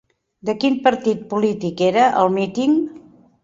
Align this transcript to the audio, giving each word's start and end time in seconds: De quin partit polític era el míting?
De 0.49 0.55
quin 0.63 0.77
partit 0.87 1.21
polític 1.35 1.87
era 1.91 2.09
el 2.25 2.35
míting? 2.41 2.77